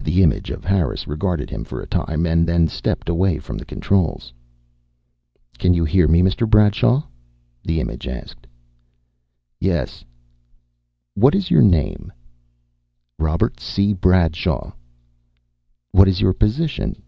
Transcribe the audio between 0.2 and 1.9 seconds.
image of Harris regarded him for a